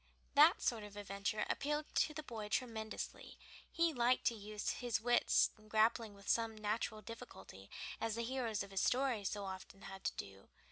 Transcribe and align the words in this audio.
That 0.33 0.63
sort 0.63 0.83
of 0.83 0.97
adventure 0.97 1.45
appealed 1.47 1.93
to 1.93 2.11
the 2.11 2.23
boy 2.23 2.49
tremendously; 2.49 3.37
he 3.69 3.93
liked 3.93 4.25
to 4.25 4.33
try 4.33 4.39
to 4.41 4.45
use 4.47 4.69
his 4.71 4.99
wits 4.99 5.51
in 5.59 5.67
grappling 5.67 6.15
with 6.15 6.27
some 6.27 6.57
natural 6.57 7.03
difficulty, 7.03 7.69
as 7.99 8.15
the 8.15 8.23
heroes 8.23 8.63
of 8.63 8.71
his 8.71 8.81
stories 8.81 9.29
so 9.29 9.45
often 9.45 9.83
had 9.83 10.03
to 10.05 10.15
do. 10.15 10.49